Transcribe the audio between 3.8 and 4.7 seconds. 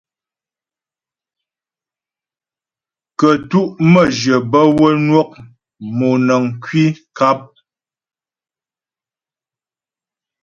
məjyə bə́